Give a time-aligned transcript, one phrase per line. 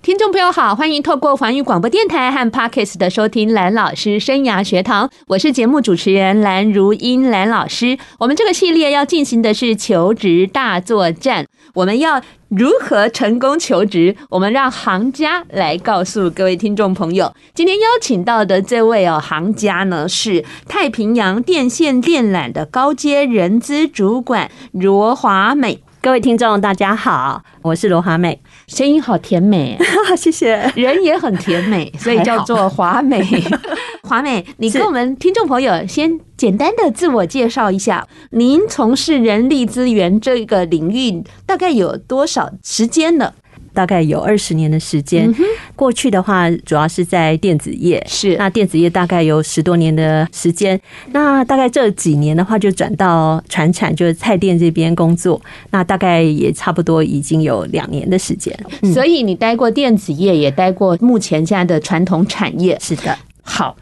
[0.00, 7.98] 听众朋友好，欢迎透过环宇广播电台和 Podcast 的收听蓝老师生涯学堂，我是节目主持人蓝如英蓝老师。
[8.18, 14.14] 我们这个系列要进行的是求职大作战，我们要如何成功求职？
[14.30, 17.34] 我们让行家来告诉各位听众朋友。
[17.52, 25.80] 今天邀请到的这位哦，行家呢是太平洋电线电缆的高阶人资主管罗华美。
[26.00, 29.76] 各位听众，大家好，我是罗华美，声音好甜美，
[30.14, 33.20] 谢谢，人也很甜美，所以叫做华美。
[34.04, 43.34] 华美，你跟我们听众朋友先简单的自我介绍一下，您从事人力资源这个领域大概有多少时间了？
[43.78, 45.32] 大概有二十年的时间，
[45.76, 50.80] 过去的话主要是在电子业，是那电子业大概有十多年的时间。
[51.12, 55.40] 那大概这几年的话，就转到传产，就是菜店这边工作。
[55.70, 58.52] 那大概也差不多已经有两年的时间。
[58.92, 62.76] 所以你待过电子业，也待过目前现在的传统产业。
[62.80, 63.76] 是的，好，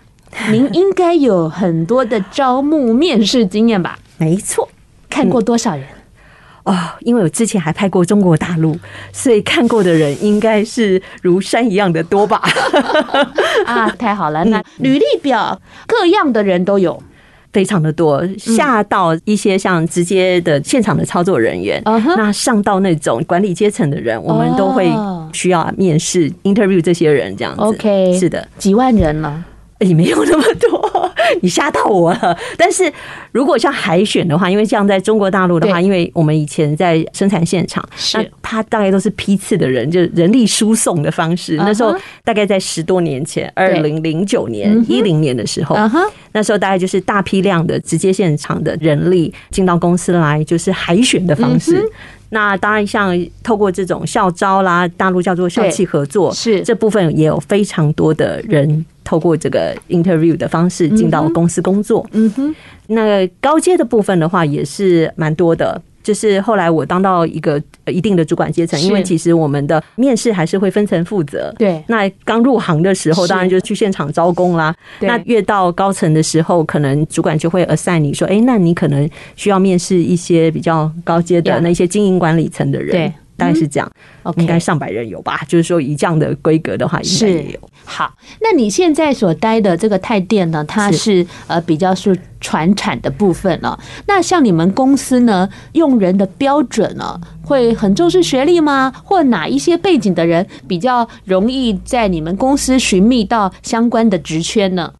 [0.50, 3.98] 您应该有很多的招募面试经验吧？
[4.18, 4.68] 没错，
[5.08, 5.86] 看过多少人？
[6.66, 8.76] 哦，因为我之前还拍过中国大陆，
[9.12, 12.42] 所以看过的人应该是如山一样的多吧？
[13.64, 14.44] 啊，太好了！
[14.46, 17.00] 那履历表各样的人都有，
[17.52, 21.80] 非常的多，下到一些像直接的现场的操作人员，
[22.16, 24.90] 那上到那种管理阶层的人，我们都会
[25.32, 27.62] 需要面试 interview 这些人，这样子。
[27.62, 29.44] OK，是的，几万人了。
[29.80, 30.95] 也没有那么多，
[31.42, 32.36] 你吓到我了。
[32.56, 32.92] 但是
[33.32, 41.56] 如果像海选的话，因为像在中国大陆的话，因为我们以前在生产现场，那他大概都是批次的人，就是人力输送的方式。
[41.56, 45.76] 那时候大概在十多年前，二零零九年、一零年的时候，
[46.30, 51.84] 那时候大概就是大批量的直接现场的人力进到公司来，就是海选的方式。
[52.28, 62.06] 那当然，像透过这种校招啦，大陆叫做校企合作，是这部分也有非常多的人透过这个 interview 的方式进到公司工作。
[62.12, 62.54] 嗯哼，
[62.86, 65.82] 那高阶的部分的话，也是蛮多的。
[66.06, 71.52] 就是后来我当到一个一定的主管阶层，因为其实我们的面试还是会分层负责。
[71.58, 74.72] 对，那刚入行的时候，当然就去现场招工啦。
[75.00, 82.92] 那越到高层的时候，可能主管就会 assign 你说，哎，那你可能需要面试一些比较高阶的那些经营管理层的人。
[82.92, 83.12] 对。
[83.36, 83.90] 大概是这样，
[84.36, 85.42] 应该上百人有吧？
[85.46, 87.60] 就是说以这样的规格的话，应该也有。
[87.84, 90.64] 好，那你现在所待的这个泰电呢？
[90.64, 93.78] 它是呃比较是传产的部分了。
[94.06, 98.92] 那像你们公司呢，用人的标准呢，会很重视学历吗？
[99.04, 104.92] 或哪一些背景的人比较容易在你们公司寻觅到相关的职缺呢？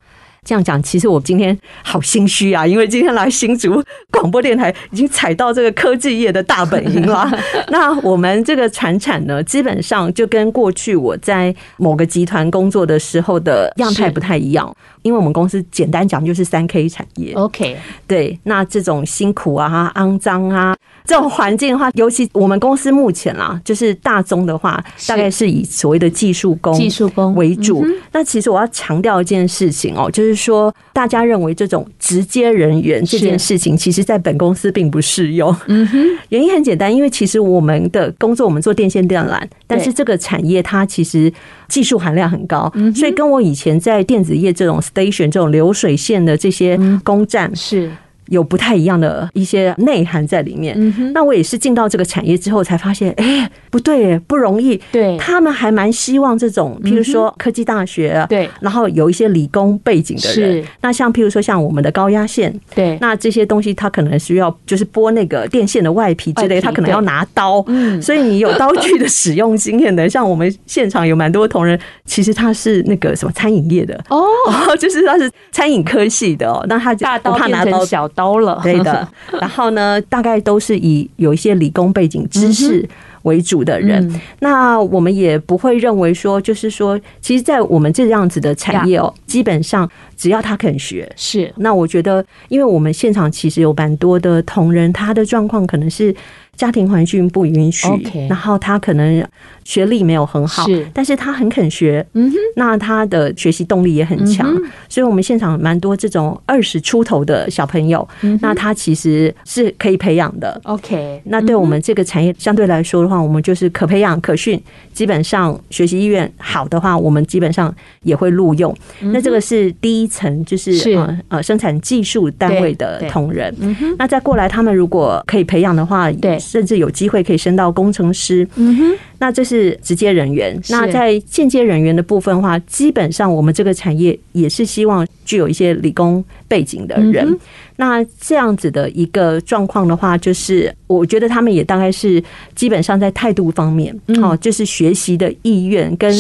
[0.46, 7.28] 这样讲，其实我今天好心虚啊，因为今天来新竹广播电台，已经踩到这个科技业的大本营了。
[7.68, 17.32] 那我们这个传产呢，基本上就跟过去我在某个集团工作的时候的样态不太一样，因为我们公司简单讲就是三 K 产业。
[17.34, 17.76] OK，
[18.06, 27.84] 对，那这种辛苦啊、肮脏啊这种环境的话，尤其我们公司目前啦，就是大宗的话，大概是以所谓的技术工、技术工为主。
[28.12, 30.36] 那其实我要强调一件事情哦，就是。
[30.36, 35.48] 说大家认为这种直接人员这件事情，其实在本公司并不适用。
[35.66, 41.32] 嗯哼，原因很简单，因为其实我们的工作，我们做电线电缆，但是这个产业它其实
[41.68, 47.90] 技术含量很高，所以跟我以前在电子业这种 station 这种流水线的这些工站是。
[48.28, 50.74] 有不太一样的一些内涵在里面。
[50.78, 54.80] 嗯、那我也是进到这个产业之后才发现，哎、欸，不对，不容易。
[54.90, 60.64] 对，他们还蛮希望这种，譬如说科技大学，对，然后有一些理工背景的人。
[60.80, 67.62] 那像譬如说像我们的高压线，对，那这些东西他可能需要就是剥那个电线的外皮之类，他可能要拿刀。
[67.68, 74.26] 嗯，所以你有刀具的使用经验的， 像我们现场有蛮多同仁，其实他是那个什么餐饮业的哦，
[74.80, 78.08] 就是他是餐饮科系的哦，那他大刀变成小。
[78.16, 79.06] 刀了，对的。
[79.40, 82.88] 然后呢，大概都是以有一些理工背景知识
[83.22, 84.20] 为主的人。
[84.40, 91.52] 那我们也不会认为说，就是说，其实，在我们这样子的产业哦，基本上只要他肯学，是。
[91.56, 96.14] 那我觉得，因为我们现场其实有蛮多的同仁，他的状况可能是
[96.56, 97.86] 家庭环境不允许
[98.28, 99.24] 然后他可能
[99.64, 114.60] 学历没有很好，是，但是他很肯学，嗯哼，那他的学习动力也很强，嗯，所以我们现场蛮多这种二十出头的小朋友，嗯，那他其实是可以培养的，OK，那对我们这个产业相对来说的话，我们就是可培养可训，
[114.92, 118.74] 基本上学习意愿好的话，我们基本上也会录用。
[119.00, 123.54] 嗯，那这个是第一层，就是呃呃生产技术单位的同仁，
[123.98, 128.46] 那再过来，他们如果可以培养的话，对，甚至有机会可以升到工程师。
[128.54, 130.58] 嗯哼，那这是直接人员。
[130.68, 137.26] 那在间接人员的部分的话，基本上我们这个产业也是希望具有一些理工背景的人。
[137.28, 137.38] 嗯、
[137.76, 142.22] 那这样子的一个状况的话，就是我觉得他们也大概是
[142.54, 146.14] 基本上在态度方面，哦、嗯，就是学习的意愿跟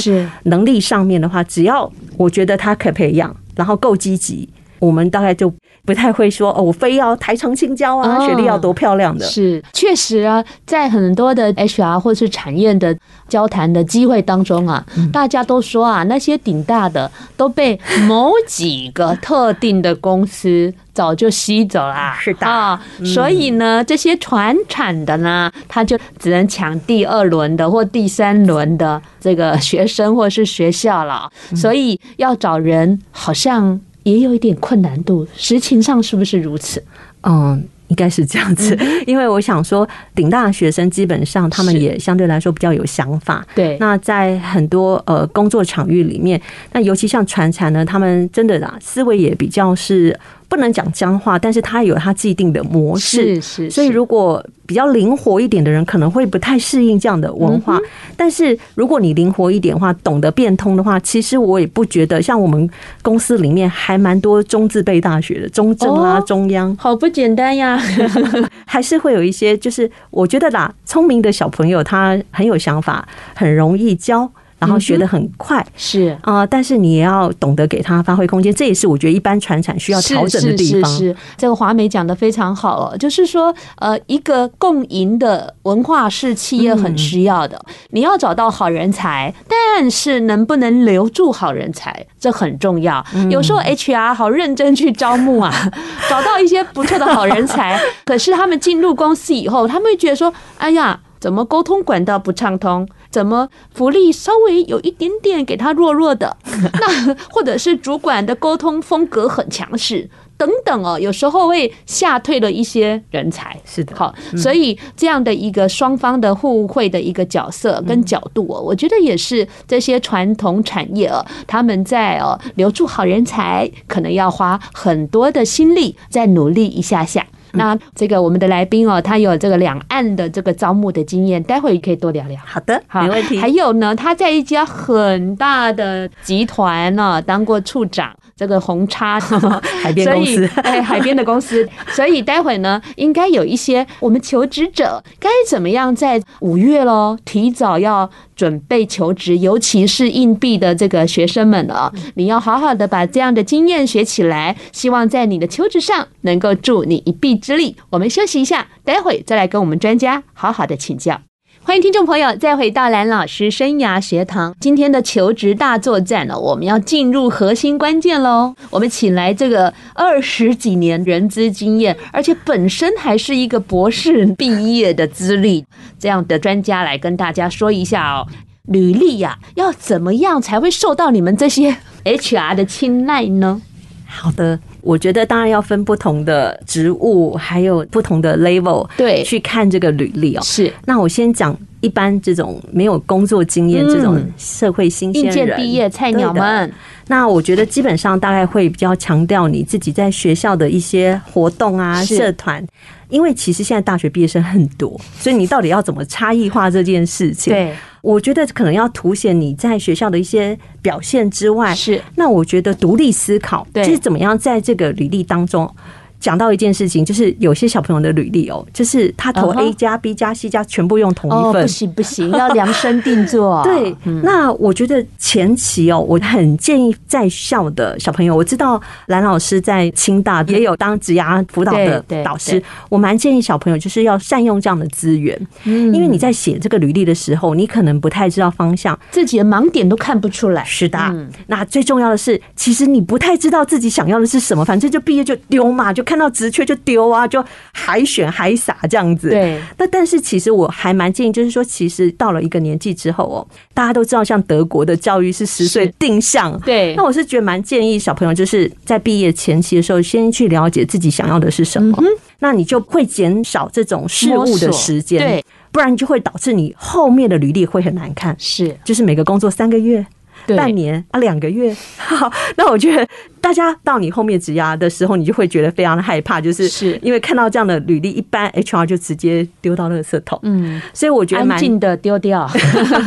[0.44, 4.48] 能力上面的话，只要我觉得他可培养，然后够积极，
[4.80, 5.52] 我们大概就。
[5.86, 9.24] 不太会说哦，我非要台城青椒啊，学历要多漂亮的。
[9.24, 12.94] 哦、是，确实啊，在很多的 HR 或是产业的
[13.28, 17.78] 交谈的机会当中啊，嗯、大家都说啊，那些顶大的都被
[18.08, 22.18] 某几个特定的公司早就吸走啦。
[22.20, 31.30] 是的啊，所以呢，这些传产的呢，他就只能抢第二轮的或第三轮的这个学生或是学校了。
[31.54, 33.80] 所以要找人，好像。
[34.06, 36.80] 也有一点困难度，实情上是不是如此？
[37.22, 43.44] 嗯，应该是这样子，因为我想说，顶大学生基本上他们也相对来说比较有想法。
[43.52, 46.40] 对，那在很多呃工作场域里面，
[46.72, 50.16] 那尤其像传产呢，他们真的啦，思维也比较是。
[50.48, 53.70] 不能讲僵化，但是他有他既定的模式，是是。
[53.70, 57.80] 所以如果比较灵活一点的人，可能会不太适应这样的文化。
[58.16, 62.68] 但是如果你灵活一点的话，懂得变通的话，其实我也不觉得，像我们
[63.02, 67.80] 公司里面还蛮多中字辈大学的，中正啊、中央，好不简单呀。
[68.66, 74.30] 还是会有一些，就是我觉得啦，聪明的小朋友他很有想法，很容易教。
[74.58, 80.90] 然后学得很快，是啊，但是你也要懂得给他发挥空间，这也是我觉得一般传产需要调整的地方。
[81.36, 87.60] 这个华美讲的非常好哦，就是说，呃，一个共赢的文化是企业很需要的。
[87.90, 93.04] 你要找到好人才，但是能不能留住好人才，这很重要。
[93.30, 95.52] 有时候 HR 好认真去招募啊，
[96.08, 100.98] 找到一些不错的好人才，可是他们进入公司以后，他们会觉得说，哎呀。
[101.18, 102.88] 怎么沟通管道不畅通？
[103.10, 106.36] 怎么福利稍微有一点点给他弱弱的？
[106.80, 113.58] 那或者是主管的沟通风格很强势等等哦，有时候会吓退了一些人才。
[113.64, 127.26] 是的，好，所以这样的一个双方的互惠的一个角色跟角度哦，我觉得也是这些传统产业哦，他们在哦留住好人才，可能要花很多的心力，再努力一下下。
[127.58, 132.40] 那这个我们的来宾哦，他有这个两岸的这个招募的经验，待会可以多聊聊。
[132.44, 133.38] 好的，好没问题。
[133.38, 139.18] 还有呢，他在一家很大的集团呢当过处长，这个红叉
[139.82, 141.66] 海边公司，哎，海边的公司。
[141.88, 157.76] 所以待会呢，应该有一些我们求职者该怎么样在五月喽，提早要准备求职，尤其是硬币的这个学生们啊，你要好好的把这样的经验学起来，希望在你的求职上能够助你一臂之力。
[157.88, 161.22] 我们休息一下，待会再来跟我们专家好好的请教。
[161.66, 164.54] 欢迎听众朋友再回到蓝老师生涯学堂。
[164.60, 168.54] 今天的求职大作战呢，我们要进入核心关键喽。
[168.70, 175.64] 我们请来这个二十几年人资经验，而且本身还是一个博士毕业的资历
[175.98, 178.28] 这样的专家来跟大家说一下哦。
[178.68, 183.60] 履历呀，要怎么样才会受到你们这些 HR 的青睐呢？
[184.06, 184.58] 好的。
[184.80, 190.42] 我觉得当然要分不同的职务，还有不同的 level，对，去看这个履历哦。
[190.42, 191.56] 是，那我先讲
[191.86, 196.72] 一般这种没有工作经验、这种社会新鲜人、应届毕业菜鸟们。
[197.06, 202.66] 那我觉得基本上大概会比较强调你自己在学校的一些活动啊、社团，
[203.08, 207.52] 因为其实现在大学毕业生很多，所以你到底要怎么差异化这件事情？
[207.52, 207.72] 对。
[208.02, 212.00] 我觉得可能要凸显你在学校的一些表现之外，是。
[212.14, 215.68] 那我觉得独立思考，对，就是怎么样在这个履历当中。
[216.18, 223.62] 讲到一件事情，就是有些小朋友的履历哦，就是他投 A 加 B 加 C 加全部用同一份，不行不行， 要量身定做。
[223.62, 240.64] 对，那我觉得前期哦，我很建议在校的小朋友，我知道蓝老师在清大也有当职涯辅导的导师，我蛮建议小朋友就是要善用这样的资源，嗯，因为你在写这个履历的时候，你可能不太知道方向，自己的盲点都看不出来。
[240.64, 240.98] 是的，
[241.46, 246.05] 那最重要的是，其实你不太知道自己想要的是什么，反正就毕业就丢嘛，就。
[246.06, 249.28] 看到直缺就丢啊，就海选海撒这样子。
[249.28, 249.60] 对。
[249.76, 256.58] 那但是其实我还蛮建议，就是说，其实到了一个年纪之后哦，大家都知道，像德国的教育是十岁定向。
[256.60, 256.94] 对。
[256.94, 261.94] 那我是觉得蛮建议小朋友，就是在毕业前期的时候，先去了解自己想要的是什么。
[262.00, 262.06] 嗯、
[262.38, 265.20] 那你就会减少这种事物的时间。
[265.20, 265.44] 对。
[265.72, 268.34] 不然就会导致你后面的履历会很难看。
[268.38, 268.78] 是。
[268.84, 270.06] 就是每个工作三个月。
[270.54, 273.08] 半年啊，两个月， 好，那我觉得
[273.46, 276.98] 大家到你后面职涯的时候，你就会觉得非常的害怕，就是是。
[277.00, 280.36] 因为看到这样的履历，一般 HR 就直接丢到垃圾桶。
[280.42, 282.50] 嗯，所以我觉得蛮安静的丢掉，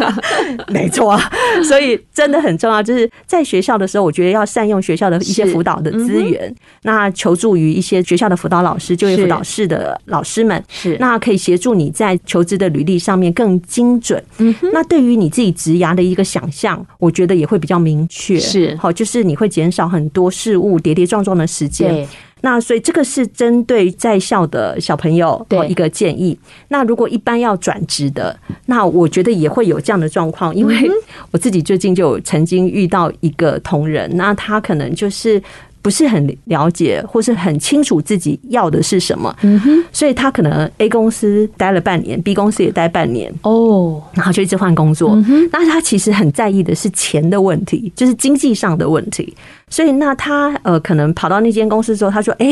[0.69, 1.31] 没错啊。
[1.63, 10.95] 所以真的很重要，就是在学校的时候，我觉得要善用学校的一些辅导的资源，那求助于一些学校的辅导老师、就业辅导室的老师们，是。
[11.01, 14.23] 那可以协助你在求职的履历上面更精准。
[14.37, 17.39] 嗯，那对于你自己职涯的一个想象，我觉得。
[17.39, 18.75] 也会比较明确，是。
[18.75, 22.07] 好，就是你会减少很多事物跌跌撞撞的时间。
[22.41, 26.39] 那所以这个是针对在校的小朋友的一个建议。
[26.69, 30.89] 那如果一般要转职的，那我觉得也会有这样的状况，因为
[31.31, 35.41] 我自己最近就曾经遇到一个同仁，那他可能就是。
[35.81, 45.15] 不是很了解，或是很清楚自己要的是什么，嗯哼，所以他可能 A 公司待了半年，B 公司也待半年，哦，然后就一直换工作。
[45.51, 49.33] 那他其实很在意的是钱的问题，就是经济上的问题。
[49.69, 52.47] 所以那他呃，可能跑到那间公司之后，他说：“哎。”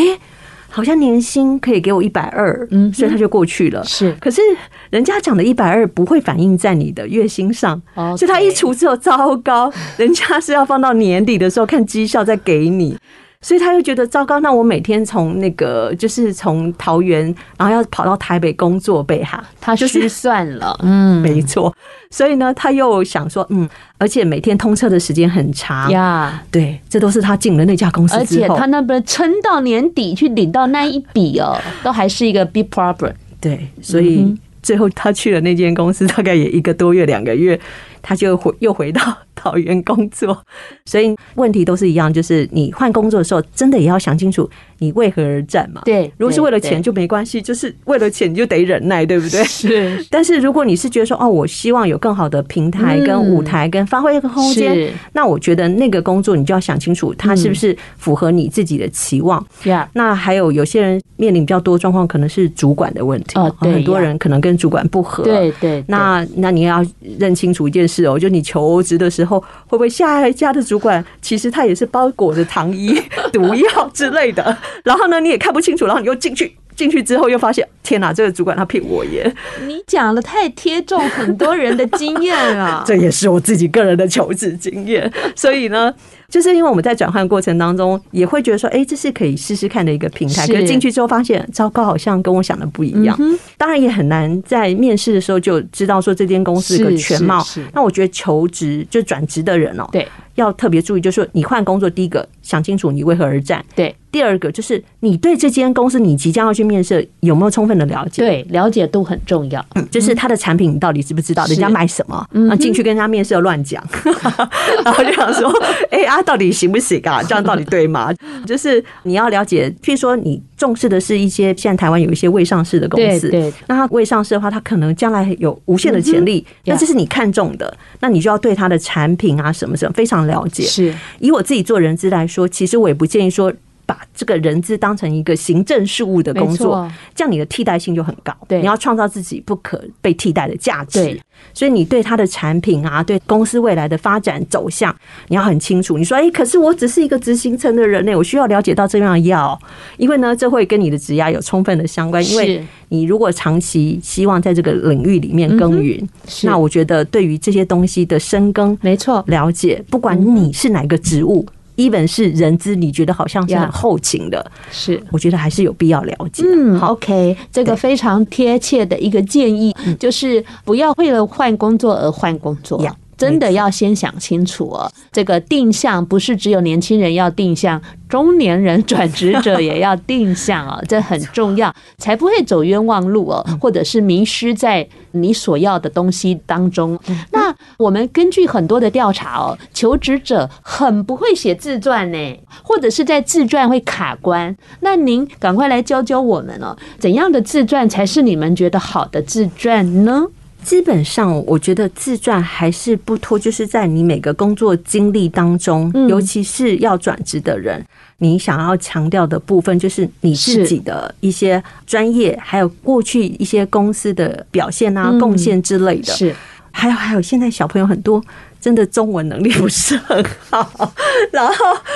[0.69, 3.83] 好像年薪可以给我一百二，嗯，所以他就过去了。
[3.83, 4.41] 是，可是
[4.89, 12.97] 人家讲的一百二不会反映在你的月薪上，所以他一除之后糟糕，人家是要放到年底的时候看绩效再给你。
[13.39, 17.23] 所以他又觉得糟糕，那我每天从那个就是从桃园，
[17.57, 21.73] 然后要跑到台北工作，被哈，他失算了， 嗯，没错。
[22.09, 33.13] 所以呢，他又想说，嗯，而且每天通车的时间很长呀，对，这都是他进了那家公司，而且他那边撑到年底去领到那一笔哦，都还是一个 big problem。
[33.39, 37.59] 对，所以最后他去了那间公司，大概也一个多月、两个月。
[38.07, 39.01] 他就回又回到
[39.35, 40.41] 桃园工作，
[40.85, 45.81] 所以问题都是一样，就是你换工作的时候，真的也要想清楚你为何而战嘛。
[45.83, 49.43] 对，如果是为了钱就没关系，就是为了钱你就得忍耐，对不对？
[49.43, 50.05] 是。
[50.09, 59.45] 但是如果你是觉得说哦，我希望有更好的平台跟舞台跟发挥一个空间，那我觉得那个工作你就要想清楚，它是不是符合你自己的期望。
[59.91, 63.37] 那还有有些人面临比较多状况，可能是主管的问题。
[63.59, 65.25] 很多人可能跟主管不合。
[65.25, 65.83] 对对。
[65.89, 66.81] 那那你要
[67.19, 67.96] 认清楚一件事。
[67.97, 72.95] 是哦，就你求职的时候，会不会下一家的主管其实他也是包裹着糖衣
[73.33, 74.55] 毒药之类的？
[74.83, 79.33] 然后呢，你也看不清楚，然后你又进去，进去之后又发现，天哪，这个主管他骗我耶！
[79.65, 85.93] 你讲的太贴中很多人的经验啊，这也是我自己个人的求职经验，所以呢。
[86.29, 90.45] 就是因为我们在转换过程当中，也会觉得说，哎，这是可以试试看的一个平台。
[90.45, 93.17] 可是进去之后发现，糟糕，好像跟我想的不一样。
[93.57, 97.41] 当然也很难在面试的时候就知道说这间公司的全貌。
[97.73, 100.05] 那我觉得求职就转职的人哦，对，
[100.35, 103.63] 要特别注意，就是说你换工作，第一个想清楚你为何而战。
[103.73, 108.21] 对，第二个就是你对这间公司你即将要去面试有没有充分的了解？
[108.21, 109.65] 对，了解度很重要。
[109.89, 111.45] 就是他的产品你到底知不知道？
[111.45, 112.17] 人家卖什么？
[112.51, 113.81] 啊，进去跟人家面试要乱讲，
[114.83, 115.49] 然后就想说，
[115.89, 116.16] 哎啊。
[116.17, 117.21] 他到底行不行啊？
[117.27, 118.11] 这样到底对吗？
[118.45, 130.63] 就是你要了解，譬如说你重视的是一些现在台湾有一些未上市的公司，对，那它未上市的话，它可能将来有无限的潜力，那这是你看中的，那你就要对它的产品啊什么什么非常了解。
[130.63, 133.53] 是，以我自己做人资来说，其实我也不建议说。
[133.87, 138.31] 把这个人资当成一个行政事务的工作，这样你的替代性就很高。
[138.47, 141.03] 对，你要创造自己不可被替代的价值。
[141.03, 141.21] 对，
[141.53, 144.93] 所以你对他的产品啊，对公司未来的发展走向，
[145.29, 145.97] 你要很清楚。
[145.97, 149.57] 你说，哎，可是我只是一个执行层的人呢，我需要了解到这样要，
[149.95, 152.23] 因为呢，这会跟你的职涯有充分的相关。
[152.27, 156.05] 因为你如果长期希望在这个领域里面耕耘，
[156.43, 161.45] 那我觉得对于这些东西的深耕，没错，了解，不管你是哪个职务。
[161.77, 165.01] Even 是人资，你觉得好像是很后勤的，是。
[165.11, 166.43] 我觉得还是有必要了解。
[166.45, 172.77] 嗯，OK，这个非常贴切的一个建议，就是不要为了换工作而换工作。
[173.17, 186.97] 真的要先想清楚哦，这个定向不是只有年轻人要定向，中年人转职者也要定向哦， 这很重要，才不会走冤枉路哦，或者是迷失在你所要的东西当中。
[187.31, 194.55] 那我们根据很多的调查哦，求职者很不会写自传呢，或者是在自传会卡关。
[194.81, 200.27] 那您赶快来教教我们哦，怎样的自传才是你们觉得好的自传呢？
[200.63, 207.83] 基本上，我觉得自传还是不脱，就是在你每个工作经历当中，嗯、尤其是要转职的人，
[208.17, 216.11] 你想要强调的部分，就是你自己的一些专业，还有过去一些公司的表现啊、贡献之类的。
[216.13, 216.35] 是，
[216.71, 218.21] 还有还有，现在小朋友很多。
[218.67, 220.91] 真的中文能力不是很好，
[221.31, 221.53] 然后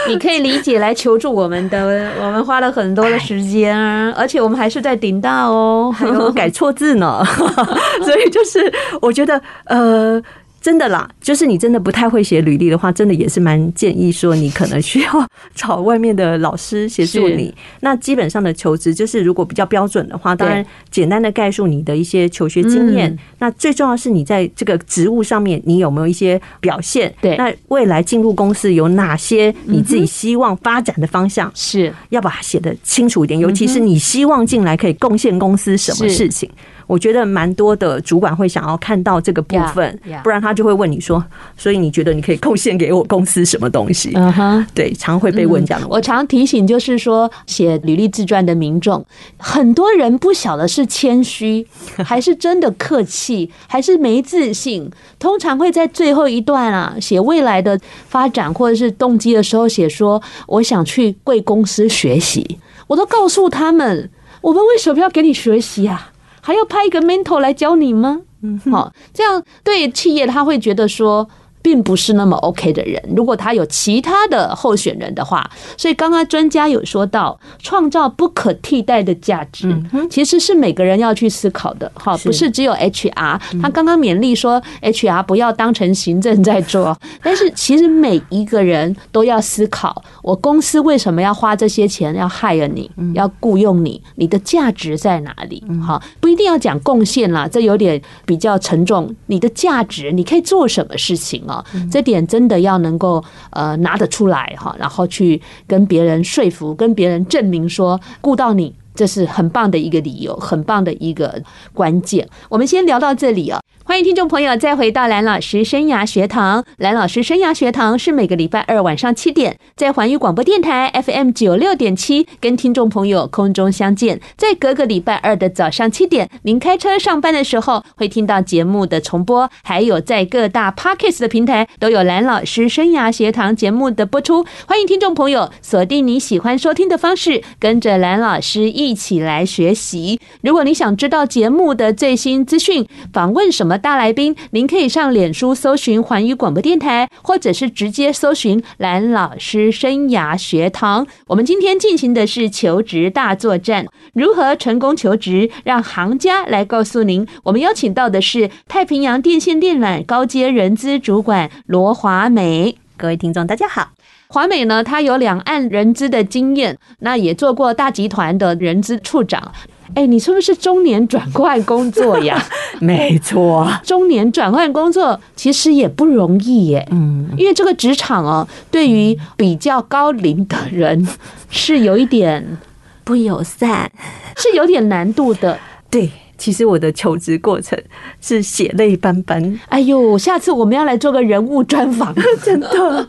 [0.08, 3.78] 你可以理解来求助我们的， 我们花了很多的时间，
[4.14, 7.22] 而且我们还是在顶大哦，还有改错字呢，
[8.06, 10.24] 所以就是我觉得呃。
[10.62, 17.54] 真的啦，就是你真的不太会写履历的话，真的也是蛮建议说你可能需要找外面的老师协助你。
[17.80, 23.18] 那基本上的求职，就是如果比较标准的话，当然简单的概述你的一些求学经验。
[23.40, 27.12] 那最重要是你在这个职务上面，你有没有一些表现？
[27.20, 31.52] 对，那未来进入公司有哪些你自己希望发展的方向？
[31.56, 36.48] 是要把它写得清楚一点，尤其是你希望进来可以贡献公司什么事情。
[36.88, 41.24] 我觉得蛮多的主管会想要看到这个部分，不然他就会问你说
[41.58, 45.88] ：“所以你觉得你可以贡献给我公司什么东西？”嗯哼，对，常会被问这样的。
[45.88, 49.06] 我常提醒，就是说写履历自传的民众，
[49.38, 51.66] 很多人不晓得是谦虚，
[52.04, 54.90] 还是真的客气，还是没自信。
[55.20, 62.58] 通常会在最后一段啊，写未来的发展或者是动机的时候，写说：“我想去贵公司学习。”
[62.88, 64.10] 我都告诉他们，
[64.42, 66.12] 我们为什么要给你学习啊？
[66.42, 68.22] 还要派一个 mentor 来教你吗？
[68.42, 71.30] 嗯，好，这样对企业他会觉得说。
[71.62, 73.02] 并不是那么 OK 的人。
[73.16, 79.76] 如果他有其他的候选人的话，所以刚刚专家有说到，创造不可替代的价值，
[80.10, 81.92] 其实是每个人要去思考的。
[81.96, 83.40] 哈，不是只有 HR。
[83.62, 95.64] 他刚刚勉励说，HR 不要当成行政在做， 但是其实每一个人都要思考，我公司为什么要花这些钱要 hire 你，要雇佣你，你的价值在哪里？
[95.86, 99.14] 哈，不一定要讲贡献啦，这有点比较沉重。
[99.28, 101.44] 你的价值，你可以做什么事情？
[101.92, 111.42] 这点真的要能够呃拿得出来哈，然后去跟别人说服，跟别人证明说顾到你，这是很棒的一个理由，很棒的一个
[111.74, 112.28] 关键。
[112.50, 113.60] 我们先聊到这里啊。
[113.84, 116.64] 欢迎听众朋友再回到蓝老师生涯学堂。
[116.78, 124.22] 蓝老师生涯学堂是每个礼拜二晚上七点在环宇广播电台 FM 九六点七跟听众朋友空中相见。
[124.38, 134.46] 在隔个礼拜二的早上七点，您开车上班的时候会听到节目的重播，还有在各大 Podcast 的平台都有蓝老师生涯学堂节目的播出。
[134.68, 140.20] 欢迎听众朋友锁定你喜欢收听的方式，跟着蓝老师一一起来学习。
[140.42, 143.78] 如果你想知道节目的最新资讯，访问什么？
[143.78, 151.08] 大来宾，您可以上脸书搜寻环宇广播电台，或者是直接搜寻蓝老师生涯学堂。
[151.28, 155.50] 我们今天进行的是求职大作战，如何成功求职？
[155.64, 157.26] 让行家来告诉您。
[157.44, 162.81] 我们邀请到的是太平洋电信电缆高阶人资主管罗华美。
[163.02, 163.90] 各位听众，大家好。
[164.28, 169.52] 华美呢，他有两岸人资的经验，那也做过大集团的人资处长。
[169.96, 172.40] 哎，你是不是中年转换工作呀？
[172.80, 176.88] 没错，中年转换工作其实也不容易耶。
[176.92, 181.08] 嗯，因为这个职场哦，对于比较高龄的人
[181.50, 182.60] 是有一点
[183.04, 183.92] 不友善，
[184.38, 185.58] 是有点难度的。
[185.90, 186.08] 对，
[186.42, 187.80] 其实我的求职过程
[188.20, 189.60] 是血泪斑斑。
[189.70, 193.08] 哎呦，下次我们要来做个人物专访， 真的。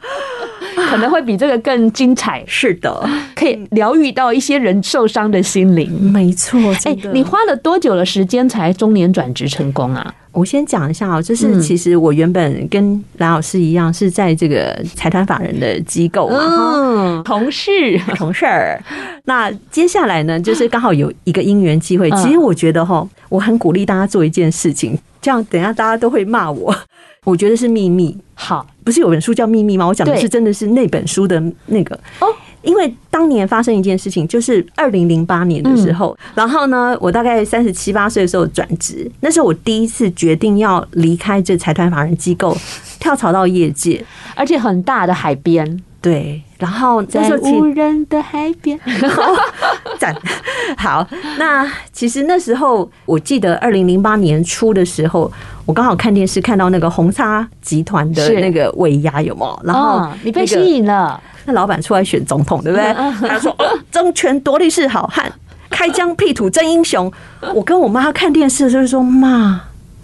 [0.90, 2.42] 可能会比这个更精彩。
[2.46, 5.90] 是的，可以疗愈到一些人受伤的心灵。
[6.12, 10.14] 没错，哎，你花了多久的时间才中年转职成功啊？
[10.32, 16.38] 我先讲一下啊，就是其实我原本跟蓝老师一样，是在这个财团法人的机构嘛，
[16.74, 18.82] 嗯，同事同事儿。
[19.24, 22.10] 那接下来呢，就是刚好有一个因缘机会。
[22.12, 26.74] 其实我觉得哈，我很鼓励大家做一件事情，这样等一下大家都会骂我。
[27.24, 28.16] 我觉得是秘密。
[28.34, 29.86] 好，不是有本书叫秘密吗？
[29.86, 32.26] 我讲的是真的是那本书的那个哦。
[32.62, 42.56] 因为当年发生一件事情，就是二零零八年的时候，然后呢，我大概三十七八岁的时候转职，那是我第一次决定要离开这财团法人机构，
[43.00, 44.04] 跳槽到业界，
[44.36, 45.82] 而且很大的海边。
[46.02, 48.78] 对，然后在无人的海边，
[50.00, 50.12] 赞。
[50.76, 51.06] 好，
[51.38, 55.30] 那其实那时候我记得二零零八年初的时候，
[55.64, 59.60] 我刚好看电视看到那个红沙集团的那个尾牙有没有？
[59.64, 62.92] 然后你被吸引了，那老板出来选总统，对不对？
[63.28, 63.56] 他说
[63.92, 65.32] ：“争权夺利是好汉，
[65.70, 67.10] 开疆辟土真英雄。”
[67.54, 69.62] 我跟我妈看电视的时候说：“妈。”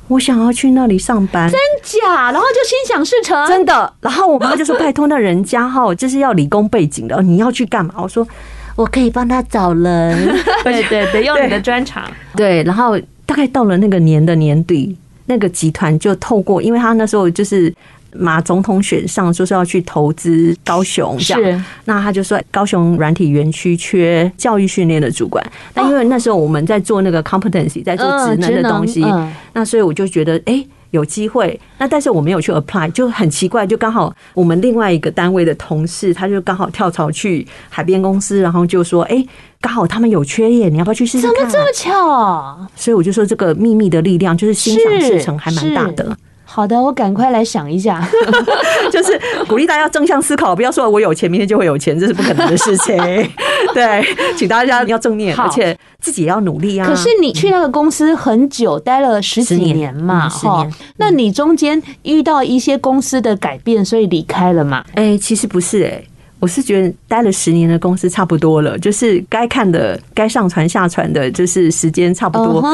[0.08, 2.32] 我想要去那里上班，真假？
[2.32, 3.92] 然后就心想事成，真的。
[4.00, 8.26] 然后我妈就说：“拜托，那人家哈就是要理工背景的，你要去干嘛？”我说
[8.74, 10.28] ：“我可以帮他找人。
[10.64, 12.04] ”对对对，用你的专长。
[12.34, 17.72] 对，然后大概到了那个年的年底，那个集团就透过，因为他那时候就是。
[18.12, 25.44] 马总统选上，说是要去投资高雄，这样，是那他就说高雄软体园区缺教育训练的主管。
[25.74, 29.04] 那因为那时候我们在做那个 competency，在做职能的东西，
[29.52, 31.58] 那所以我就觉得，哎，有机会。
[31.76, 39.24] 那但是我没有去 apply，就很奇怪，就刚好我们另外一个单位的同事，他就刚好跳槽去海边公司，然后就说，哎，
[39.60, 41.34] 刚好他们有缺业，你要不要去试试看？
[41.36, 42.66] 怎么这么巧？
[42.74, 46.16] 所以我就说，这个秘密的力量就是心想事成，还蛮大的。
[46.50, 48.02] 好的，我赶快来想一下，
[48.90, 52.96] 就是鼓励大家正向思考，不要说我有钱，明天就会有钱，这是不可能的事情。
[53.74, 54.02] 对，
[54.34, 56.88] 请大家要正面，而且自己也要努力啊。
[56.88, 64.82] 可是你去那个公司很久，待了十几年嘛，十年，嗯，那你中间遇到一些公司的改变，所以离开了嘛？
[64.94, 66.02] 哎，其实不是，哎，
[66.40, 72.64] 我是觉得待了十年的公司差不多了，就是该看的、该上传下传的，就是时间差不多。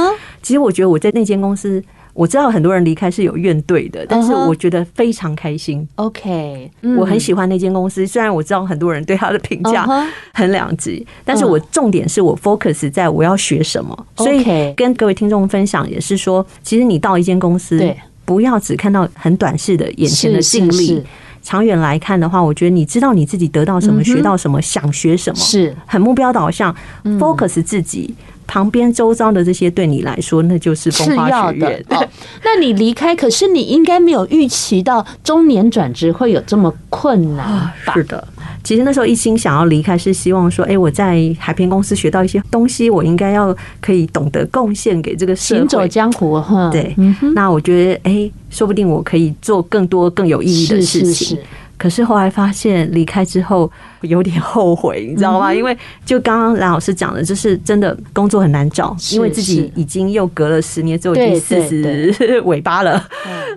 [0.42, 1.82] 其实我觉得我在那间公司。
[2.14, 5.86] 我知道很多人离开是有怨怼的，但是我觉得非常开心。
[5.96, 9.84] OK，我很喜欢那间公司，虽然我知道很多人对他的评价
[10.32, 14.06] 很两极，但是我重点是我 focus 在我要学什么。
[14.16, 17.84] 所以跟各位听众分享也是说，其实你到一间公司，
[18.24, 21.02] 不要只看到很短视的眼前的净利，
[21.42, 25.74] 长远来看的话，我觉得你知道你自己得到什么，学到什么，想学什么，是。
[25.84, 26.74] 很目标导向
[27.18, 28.14] ，focus 自己。
[28.46, 32.08] 旁边周遭的这些对你来说，那就是风花雪月的。
[32.44, 37.46] 那你离开，可是你应该没有预期到中年转职会有这么困难
[37.86, 37.94] 吧？
[37.94, 38.26] 是的，
[38.62, 46.70] 其实那时候一心想要离开，是希望说，哎，我在海边公司学到一些东西，我应该要可以懂得贡献给这个社会，行走江湖哈。
[46.70, 46.94] 对，
[47.34, 51.38] 那我觉得，哎，说不定我可以做更多更有意义的事情。
[51.76, 53.70] 可是后来发现离开之后
[54.04, 55.52] 有点后悔，你知道吗？
[55.52, 63.02] 因为就刚刚蓝老师讲的，就是真的工作很难找，因为自己已经又隔了十年之后已经四十 尾巴了，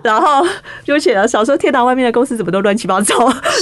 [0.02, 0.46] 然后
[0.84, 3.14] 就觉得小时候天哪，外面的公司怎么都乱七八糟，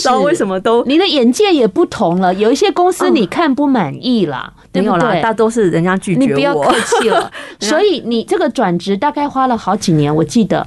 [0.05, 2.33] 然后为什么都你的眼界也不同了？
[2.35, 5.21] 有一些公司你看不满意了， 对不对？
[5.21, 7.31] 大都是人家拒绝我，你不要客气了。
[7.61, 10.67] 所以你这个转职大概花了好几年，我记得。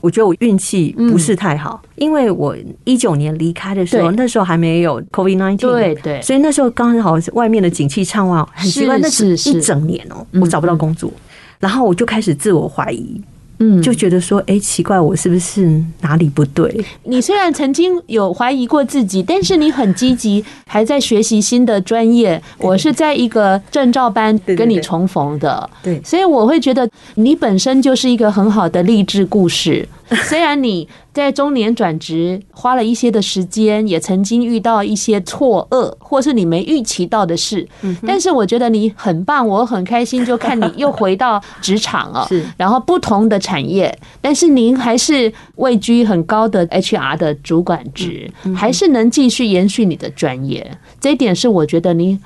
[0.00, 11.12] 我觉得我运气不是太好，因为我一九年离开的时候，那时候还没有 COVID nineteen，对对，所以那时候刚好外面的景气畅旺，很奇怪，那是一整年哦，我找不到工作，
[11.58, 13.20] 然后我就开始自我怀疑。
[13.62, 16.82] 嗯，就觉得说，哎，奇怪，我是不是哪里不对？
[17.04, 22.42] 你虽然曾经有怀疑过自己，但是你很积极，还在学习新的专业。
[22.58, 29.86] 我是在一个证照班跟你重逢的，对，所以我会觉得你本身就是一个很好的励志故事。
[30.28, 37.66] 虽然你在中年转职花了一些的时间，也曾经遇到一些错愕，或是你没预期到的事，
[38.06, 52.18] 但是我觉得你很棒，我很开心，就看你又回到职场了，然后不同的产业，但是您还是位居很高的 HR 的主管职，还是能继续延续你的专业，这一点是我觉得你。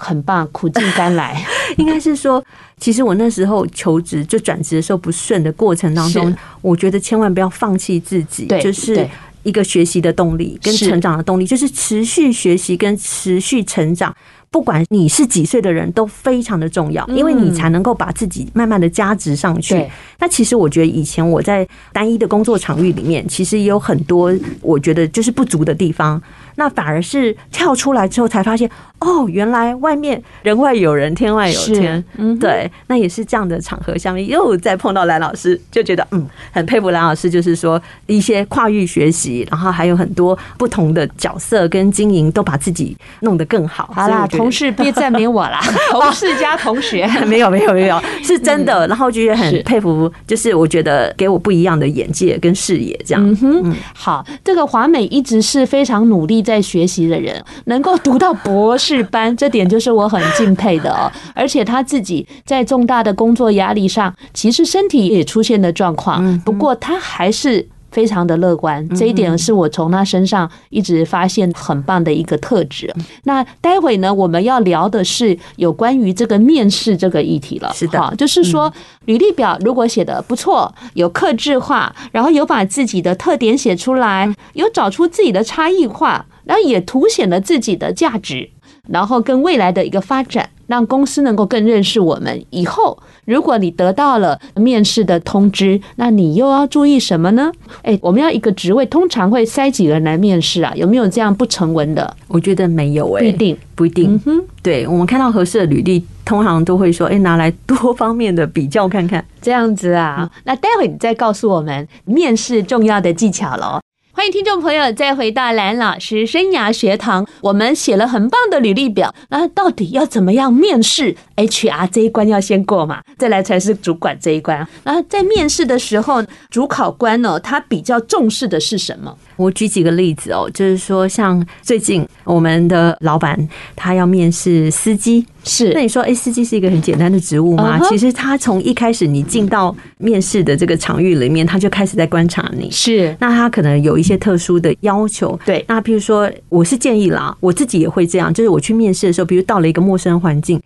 [0.00, 1.44] 很棒，苦尽甘来。
[1.76, 2.42] 应该是说，
[2.78, 9.08] 其实我那时候求职就转职的时候不顺的过程当中，我觉得千万不要放弃自己，就是
[9.42, 14.14] 一个学习的动力跟成长的动力，就是持续学习跟持续成长。
[14.52, 19.86] 不管你是几岁的人，都非常的重要，因为你才能够把自己慢慢的加值上去。
[20.18, 26.20] 那其实我觉得以前我在单一的工作场域里面，其实也有很多我觉得就是不足的地方。
[26.60, 28.68] 那反而是跳出来之后才发现，
[28.98, 32.04] 哦，原来外面人外有人，天外有天。
[32.18, 43.90] 嗯，对，那也是这样的场合下面又再碰到蓝老师，就觉得嗯，很佩服蓝老师，就是说一些跨域学习，然后还有很多不同的角色跟经营，都把自己弄得更好。
[43.94, 45.58] 好啦，同事别赞美我啦，
[45.90, 48.86] 同事加同学， 没有没有没有，是真的。
[48.90, 53.26] 然后就觉得很佩服，就是我觉得给我不一样的眼界跟视野，这样。
[53.26, 56.42] 嗯哼，好，这个华美一直是非常努力。
[56.50, 61.06] 在学习的人能够读到博士班，这点就是我很敬佩的哦。
[61.32, 67.68] 而且他自己在重大的工作压力上，其实身体也出现了状况，不过他还是。
[67.90, 72.92] 非常的乐观，这一点是我从他身上一直发现很棒的一个特质。
[73.24, 77.72] 那待会呢，我们要聊的是有关于这个面试这个议题了。
[77.74, 78.72] 是的，就是说，
[79.06, 88.50] 履历表如果写的不错，有克制化，然后有把自己的特点写出来，有找出自己的差异化，然后也凸显了自己的价值，
[88.88, 97.52] 然后跟未来的一个发展，让公司能够更认识我们，以后如果你得到了面试的通知，那你又要注意什么呢？
[97.82, 100.72] 哎，我们要一个职位，通常会筛几个人来面试啊？
[100.74, 102.16] 有没有这样不成文的？
[102.28, 104.14] 我觉得没有哎、欸，不一定，不一定。
[104.14, 110.30] 嗯哼，对，我们看到合适的履历，通常都会说，哎，拿来多方面的比较看看，这样子啊。
[110.44, 113.80] 那待会你再告诉我们面试重要的技巧喽。
[114.12, 117.26] 欢迎听众朋友再回到蓝老师生涯学堂。
[117.40, 124.66] 我们写了很棒的履历表，那到底要怎么样面试？HR 这一关要先过嘛，再来才是主管这一关。
[124.84, 129.16] 那在面试的时候，主考官呢，他比较重视的是什么？
[129.36, 137.88] 我举几个例子哦，就是说，像最近我们的老板他要面试司机，是那你说，哎，司机是一个很简单的职务吗？Uh huh.
[137.88, 142.70] 其实他从一开始你进到面试的这个场域里面，他就开始在观察你。
[142.70, 145.38] 是，那他可能有一些特殊的要求。
[145.46, 150.60] 对，那譬如说，我是建议啦，我自己也会这样，就是我去面试的时候，比如到了一个陌生环境。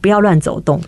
[0.00, 0.80] 不要乱走动，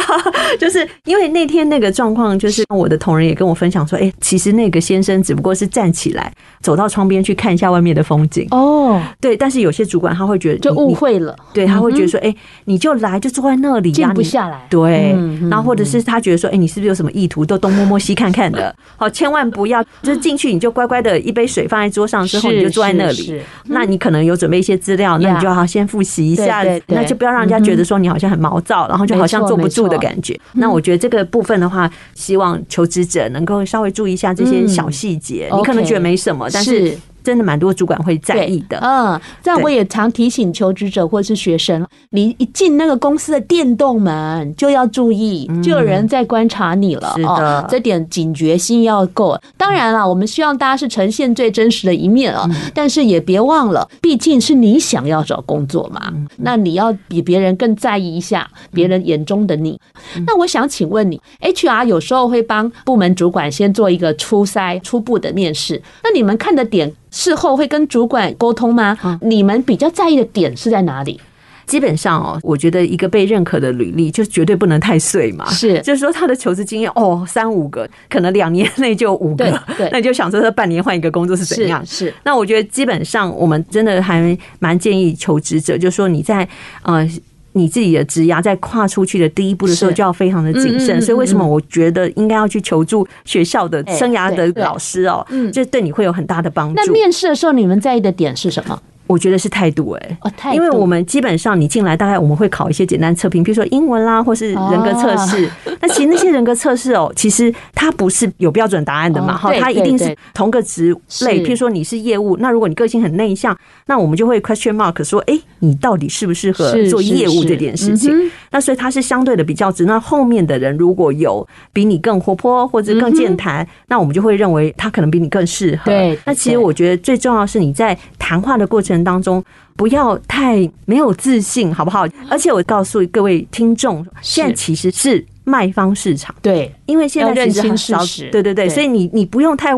[0.58, 8.46] 就是因为那天那个状况，就是我的同仁也跟我分享说，哎，其实那个先生只不过是站起来走到窗边去看一下外面的风景。
[8.50, 15.14] 哦，对，但是有些主管他会觉得就误会了，对，他会觉得说，哎，你就来就坐在那里，静不下来，对，
[15.50, 30.38] 然后或者是他觉得说，哎，你是不是有什么意图，都东摸摸西看看的，好，千万不要 就是进去你就乖乖的一杯水放在桌上之后你就坐在那里，那你可能有准备一些资料，那你就要先复习一下，那就不要让人家觉得说你好像很毛躁，然后就好像坐不住的感觉。
[30.52, 35.50] 那我觉得这个部分的话，希望求职者能够稍微注意一下这些小细节。
[35.56, 36.96] 你可能觉得没什么，但是。
[37.26, 49.36] 真的蛮多主管会在意的，嗯，这样我也常提醒求职者或是学生，你一进那个公司的电动门就要注意，就有人在观察你了，是的，这点警觉性要够。
[49.56, 56.00] 当然了，我们希望大家是呈现最真实的一面啊，但是也别忘了，毕竟是你想要找工作嘛，
[56.36, 59.80] 那你要比别人更在意一下别人眼中的你。
[60.24, 66.94] 那我想请问你，HR 有时候会帮部门主管先做一个初筛、初步的面试，那你们看的点？
[67.10, 68.96] 事后会跟主管沟通吗？
[69.22, 71.20] 你们比较在意的点是在哪里？
[71.66, 75.50] 基本上哦，我觉得一个被认可的履历就绝对不能太碎嘛。
[75.50, 79.44] 是，就是说他的求职经验哦，三五个，可能两年内就五个，
[79.76, 81.84] 对， 那你就想说他半年换一个工作是怎样？
[81.84, 82.14] 是。
[82.22, 86.48] 那我觉得基本上我们真的还蛮建议求职者，就是说你在
[86.82, 87.08] 呃。
[87.56, 96.74] 你自己的职涯在跨出去的第一步的时候就要非常的谨慎，所以为什么我觉得应该要去求助学校的生涯的老师哦，嗯，就对你会有很大的帮助。
[96.76, 98.78] 那面试的时候你们在意的点是什么？
[99.06, 100.18] 我觉得是态度哎，
[100.54, 105.48] 因为我们基本上你进来大概我们会考一些简单测评，比如说英文啦，或是人格测试。
[105.80, 111.42] 那其实那些人格测试哦，其实它不是有标准答案的嘛，哈，它一定是同个职类。
[111.42, 118.30] 譬如说你是业务，那如果你个性很内向，那我们就会 question mark 说，哎，你到底适不适合做业务这件事情？
[118.50, 119.84] 那所以它是相对的比较值。
[119.84, 125.84] 那后面的人如果有比你更活泼或者更健谈，那我们就会认为他可能比你更适合。
[125.84, 129.42] 对，那其实我觉得最重要是你在谈话的过程当中
[129.76, 132.06] 不要太没有自信，好不好？
[132.28, 138.00] 而且我告诉各位听众，现在其实是卖方市场，对，因为现在其实很少，
[138.32, 139.70] 对对对，所以你你不用太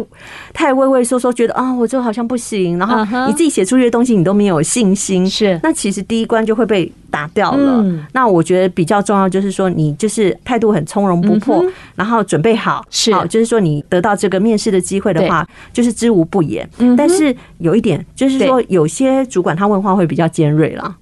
[0.54, 7.84] 太畏畏缩缩，觉得啊，我这好像不行，然后你自己写出这些东西，你都没有信心，是，那其实第一关就会被打掉了。
[8.12, 16.68] 那我觉得比较重要就是说，你就是态度很从容不迫，然后准备好，是，就是说你得到这个面试的机会的话，就是知无不言。
[16.96, 20.96] 但是有一点就是说，有些主管他问话会比较尖锐了，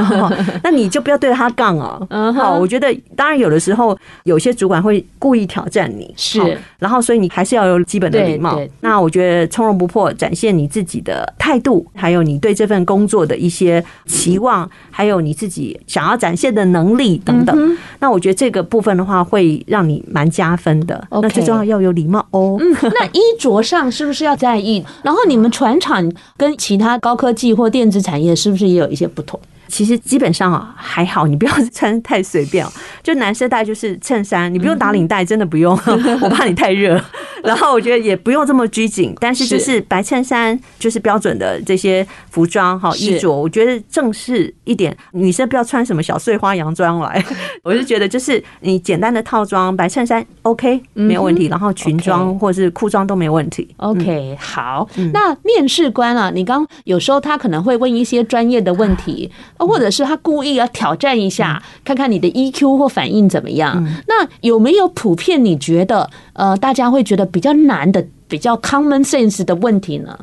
[0.64, 2.06] 那你就不要对他杠哦。
[2.32, 8.60] 好，我觉得当然有的时候有些主管会故意挑战你，是，然后所以你还是要有基本的礼貌。
[8.80, 15.51] 那我觉得从容不迫，展现你自己的态度，还有你对这份工作的一些期望，还有你自己。
[15.52, 21.06] 自己想要展现的能力等等，嗯、那我觉得这个部分的话，会让你蛮加分的。
[21.10, 22.56] 那最重要要有礼貌哦。
[22.58, 24.82] 嗯，那衣着上是不是要在意？
[25.02, 29.38] 然后你们船厂跟其他高科技或电子产业是不是也有一些不同？
[29.72, 32.62] 其实基本上啊还好，你不要穿太随便。
[33.02, 35.72] 就男生带就是衬衫，你不用打领带，真的不用，
[36.20, 37.02] 我怕你太热。
[37.42, 44.96] 然后我觉得也不用这么拘谨，但是就是白衬衫就是标准的这些服装哈衣着，我觉得正式一点。
[45.12, 47.24] 女生不要穿什么小碎花洋装来，
[47.64, 53.74] 我是觉得就是你简单的套装白衬衫 OK 没有问题，然后裙装或者是裤装都没问题。
[53.78, 59.32] OK 好，那面试官啊，你刚有时候他可能会问一些专业的问题。
[59.66, 63.82] 或者是他故意要挑战一下，看看你的 EQ 或反应怎么样？
[64.06, 70.16] 那有没有普遍你觉得呃，大家会觉得比较难的、比较 common sense 的问题呢？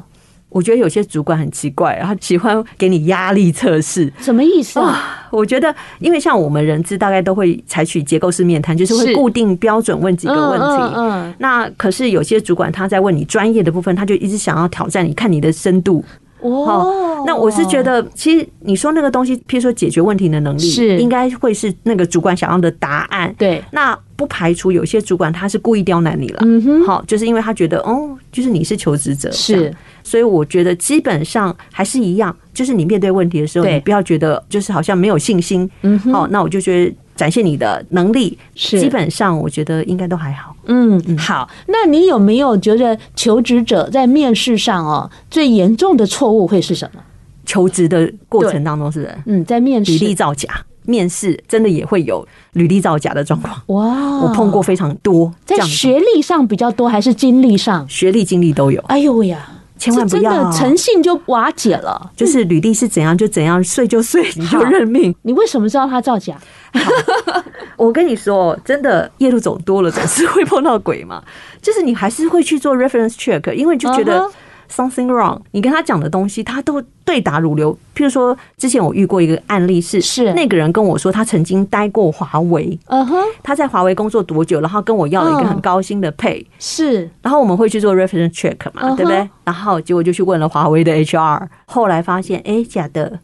[0.50, 5.28] 我觉得有些主管很奇怪，他喜欢给你压力测试，什么意思啊？
[5.30, 10.66] 我觉得，因为像我们人资大概都会采取结构式面谈，就是会固定标准问几个问题。
[10.66, 11.34] 嗯嗯。
[11.38, 16.04] 那可是有些主管他在问你专业的部分，他就一直想要挑战你，看你的深度。
[16.42, 17.24] 哦。
[17.26, 23.34] 那我是觉得，其实你说那个东西，譬如说解决问题的能力，是应该会是那个主管想要的答案。
[23.38, 23.64] 对。
[23.72, 26.40] 那不排除有些主管他是故意刁难你了。
[26.44, 26.84] 嗯哼。
[26.86, 29.32] 好，就是因为他觉得，哦，就是你是求职者。
[29.32, 29.74] 是。
[30.04, 35.70] 所以我觉得基本上还是一样，就是你面对问题的时候，你不要觉得就是好像没有信心。
[35.82, 40.56] 嗯哼，好，那我就觉得展现你的能力，是基本上我觉得应该都还好。
[40.68, 47.02] 嗯，好，那你有没有觉得求职者在面试上哦，最严重的错误会是什么？
[47.46, 50.48] 求职的过程当中是，嗯，在面试履历造假，
[50.86, 53.62] 面试真的也会有履历造假的状况。
[53.68, 55.30] 哇，我碰过非常多。
[55.46, 57.86] 在学历上比较多还是经历上？
[57.90, 58.80] 学历、经历都有。
[58.84, 59.46] 哎呦喂呀！
[59.80, 62.12] 千万不要，诚信就瓦解了。
[62.16, 65.16] 就是履历是怎样就怎样，睡就睡，你就认命。
[65.24, 66.38] 你为什么知道他造假？
[67.78, 71.24] 我跟你说，真的夜路走多了，总是会碰到鬼嘛。
[71.62, 74.30] 就是你还是会去做 reference check，因为就觉得。
[74.70, 77.74] Something wrong，你跟他讲的东西，他都对答如流。
[77.96, 89.28] 譬如说，之前我遇过一个案例是，是那个人跟我说，他曾经待过华为，嗯哼，他在华为工作多久，然后跟我要了一个很高薪的 pay，是，然后我们会去做 reference check 嘛，对不对？
[89.44, 93.20] 然后结果就去问了华为的 HR，后来发现，哎，假的，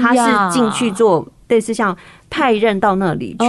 [0.00, 1.96] 他是进去做类似像。
[2.32, 3.44] 派任到那里去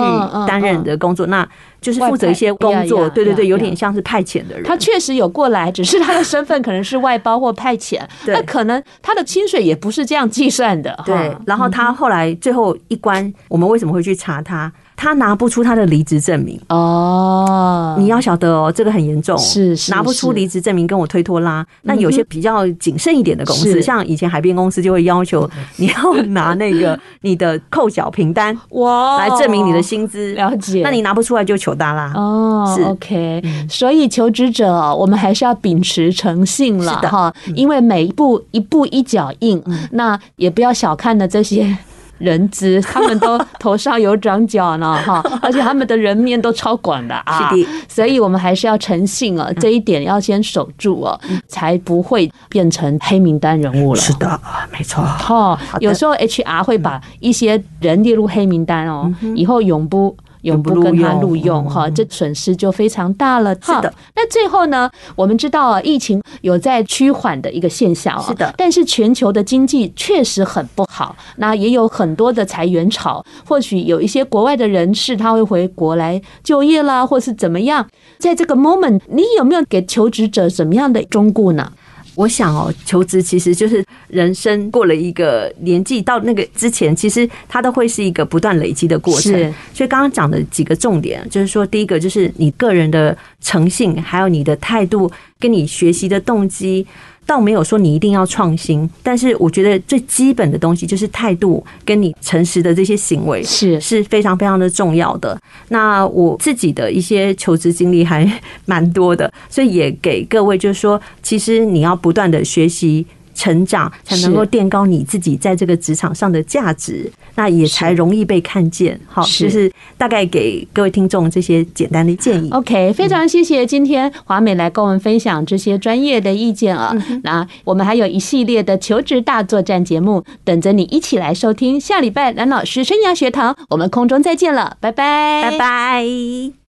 [0.48, 1.48] 担任的工作，那
[1.82, 3.10] 就是负责一些工作。
[3.10, 4.64] 对对对，有点像是派遣的人。
[4.64, 8.00] 他确实有过来，只是他的身份可能是外包或派遣。
[8.28, 10.98] 那可能他的薪水也不是这样计算的。
[11.06, 14.72] 对，然后他后来最后一关，我们为什么会去查他？
[14.96, 21.66] 他拿不出他的离职证明哦，你要晓得哦，这个很严重，是拿不出离职证明跟我推拖拉。
[21.82, 30.36] 那有些比较谨慎一点的公司，像以前海边公司就会要求你要拿那个你的扣缴凭单哇，来证明你的薪资。
[30.36, 32.12] 了解，那你拿不出来就糗大啦。
[32.16, 33.42] 哦，OK。
[33.70, 41.78] 所以求职者，我们还是要秉持诚信了哈，因为每一步一步一脚印，那也不要小看了这些。
[42.18, 54.00] 人资他们都头上有长角呢，哈， 而且他们的人面都超广的啊，是的，所以我们还是要诚信啊，这一点要先守住哦，才不会变成黑名单人物了。
[54.00, 54.40] 是的，
[54.72, 55.04] 没错。
[55.04, 60.16] 哈，有时候 HR 会把一些人列入黑名单哦，以后永不。
[60.42, 63.54] 永不跟他录用哈，这损失就非常大了。
[63.62, 81.72] 是的，那最后呢，我们知道疫情有在趋缓的一个现象，是的，但是全球的经济确实很不好，那也有很多的裁员潮，或许有一些国外的人士他会回国来就业啦，或是怎么样，在这个 moment，你有没有给求职者怎么样的忠告呢？
[82.16, 89.32] 我想哦，求职其实就是人生过了一个年纪，到那个之前，其实它都会是一个不断累积的过程。
[89.74, 96.86] 所以刚刚讲的几个重点，就是说，第一个就是你个人的诚信，还有你的态度，跟你学习的动机。
[97.26, 105.40] 倒没有说你一定要创新，但是我觉得最基本的东西就是态度跟你诚实的这些行为是是非常非常的重要的。
[105.70, 108.30] 那我自己的一些求职经历还
[108.66, 113.06] 蛮多的，所以也给各位就是说，其实你要不断的学习。
[113.34, 119.00] 成长才能够垫高你自己在这个职场上的价值，那也才容易被看见。
[119.08, 122.50] 好，就是大概给各位听众这些简单的建议。
[122.52, 126.96] OK，非常谢谢今天华美来跟我们分享这些专业的意见啊。
[127.24, 131.80] 那我们还有一系列的求职大作战节目等着你一起来收听。
[131.80, 136.61] 下礼拜蓝老师生涯学堂，我们空中再见了，拜拜，拜拜。